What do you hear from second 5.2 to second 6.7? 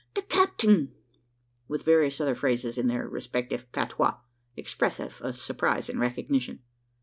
of surprise and recognition.